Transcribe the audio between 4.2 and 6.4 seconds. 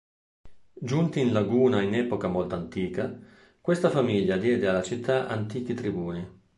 diede alla città antichi tribuni.